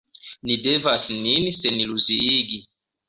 Ni 0.47 0.53
devas 0.63 1.05
nin 1.17 1.53
seniluziigi. 1.59 2.63